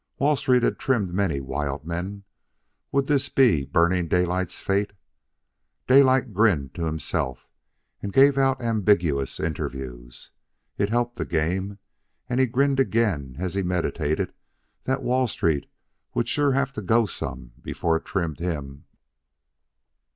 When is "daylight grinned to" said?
5.85-6.85